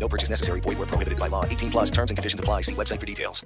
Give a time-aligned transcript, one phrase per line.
[0.00, 0.60] No purchase necessary.
[0.60, 1.44] Void where prohibited by law.
[1.44, 2.62] 18 plus terms and conditions apply.
[2.62, 3.44] See website for details.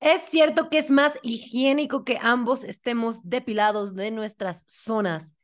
[0.00, 5.34] Es cierto que es más higiénico que ambos estemos depilados de nuestras zonas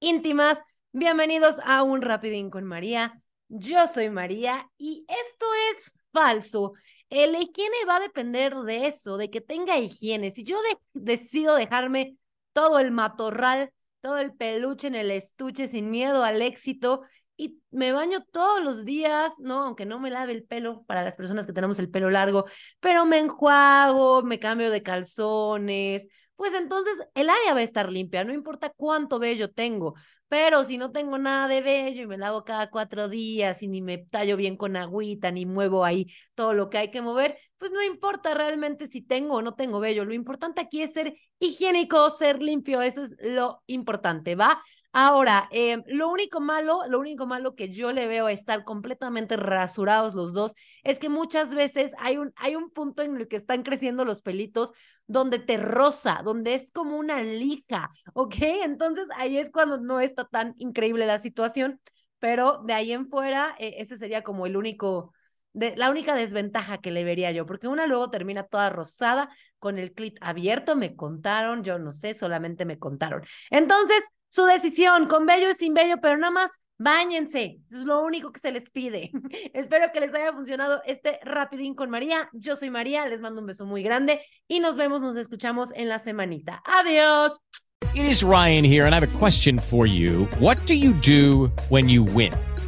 [0.00, 0.60] íntimas.
[0.92, 3.22] Bienvenidos a un Rapidín con María.
[3.48, 6.74] Yo soy María y esto es falso.
[7.08, 10.30] El higiene va a depender de eso, de que tenga higiene.
[10.30, 12.16] Si yo de decido dejarme
[12.52, 17.02] todo el matorral, todo el peluche en el estuche sin miedo al éxito
[17.42, 19.62] y me baño todos los días, ¿no?
[19.64, 22.44] Aunque no me lave el pelo para las personas que tenemos el pelo largo,
[22.78, 28.22] pero me enjuago, me cambio de calzones, pues entonces el área va a estar limpia,
[28.22, 29.94] no importa cuánto vello tengo,
[30.28, 33.82] pero si no tengo nada de vello y me lavo cada cuatro días y ni
[33.82, 37.72] me tallo bien con agüita, ni muevo ahí todo lo que hay que mover, pues
[37.72, 42.08] no importa realmente si tengo o no tengo vello, lo importante aquí es ser higiénico,
[42.10, 44.62] ser limpio, eso es lo importante, ¿va?
[44.94, 49.38] Ahora, eh, lo único malo, lo único malo que yo le veo a estar completamente
[49.38, 50.54] rasurados los dos
[50.84, 54.20] es que muchas veces hay un, hay un punto en el que están creciendo los
[54.20, 54.72] pelitos
[55.06, 58.34] donde te rosa, donde es como una lija, ¿ok?
[58.64, 61.80] Entonces ahí es cuando no está tan increíble la situación,
[62.18, 65.12] pero de ahí en fuera, eh, ese sería como el único,
[65.54, 69.92] la única desventaja que le vería yo, porque una luego termina toda rosada con el
[69.92, 73.22] clit abierto, me contaron, yo no sé, solamente me contaron.
[73.50, 76.52] Entonces, su decisión, con bello y sin bello, pero nada más
[76.82, 79.12] Báñense, es lo único que se les pide.
[79.54, 82.28] Espero que les haya funcionado este rapidín con María.
[82.32, 85.88] Yo soy María, les mando un beso muy grande y nos vemos, nos escuchamos en
[85.88, 86.60] la semanita.
[86.64, 87.38] Adiós.
[87.94, 90.26] It is Ryan here and I have a question for you.
[90.40, 92.32] What do you do when you win?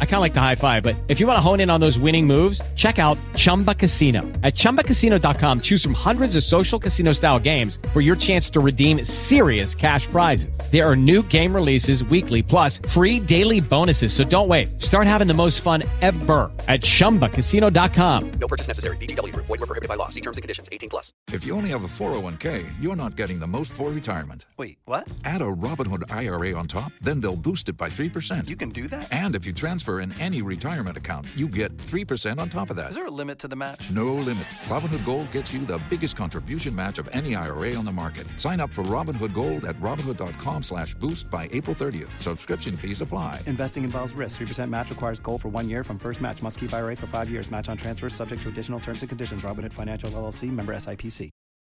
[0.00, 1.80] I kind of like the high five, but if you want to hone in on
[1.80, 4.22] those winning moves, check out Chumba Casino.
[4.42, 9.04] At ChumbaCasino.com, choose from hundreds of social casino style games for your chance to redeem
[9.04, 10.56] serious cash prizes.
[10.70, 14.12] There are new game releases weekly, plus free daily bonuses.
[14.12, 14.80] So don't wait.
[14.80, 18.30] Start having the most fun ever at ChumbaCasino.com.
[18.40, 18.96] No purchase necessary.
[18.98, 19.34] VGW.
[19.36, 20.08] Void were prohibited by law.
[20.08, 20.68] See terms and conditions.
[20.70, 21.12] 18 plus.
[21.32, 24.46] If you only have a 401k, you're not getting the most for retirement.
[24.56, 25.10] Wait, what?
[25.24, 28.48] Add a Robinhood IRA on top, then they'll boost it by 3%.
[28.48, 29.12] You can do that?
[29.12, 29.52] And if you
[29.84, 32.88] transfer in any retirement account, you get 3% on top of that.
[32.88, 33.90] Is there a limit to the match?
[33.90, 34.44] No limit.
[34.68, 38.26] Robinhood Gold gets you the biggest contribution match of any IRA on the market.
[38.38, 42.08] Sign up for Robinhood Gold at Robinhood.com slash boost by April 30th.
[42.20, 43.40] Subscription fees apply.
[43.46, 44.40] Investing involves risk.
[44.40, 46.42] 3% match requires gold for one year from first match.
[46.42, 47.50] Must keep IRA for five years.
[47.50, 49.42] Match on transfers subject to additional terms and conditions.
[49.42, 51.30] Robinhood Financial LLC member SIPC.